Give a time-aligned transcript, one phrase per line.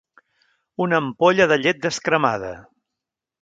[0.85, 2.51] Una ampolla de llet descremada.